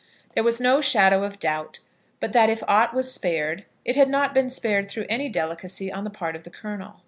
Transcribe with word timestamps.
There 0.33 0.41
was 0.43 0.59
no 0.59 0.81
shadow 0.81 1.23
of 1.23 1.37
doubt 1.37 1.77
but 2.19 2.33
that 2.33 2.49
if 2.49 2.63
aught 2.67 2.95
was 2.95 3.13
spared, 3.13 3.65
it 3.85 3.95
had 3.95 4.09
not 4.09 4.33
been 4.33 4.49
spared 4.49 4.89
through 4.89 5.05
any 5.09 5.29
delicacy 5.29 5.91
on 5.93 6.05
the 6.05 6.09
part 6.09 6.35
of 6.35 6.41
the 6.41 6.49
Colonel. 6.49 6.99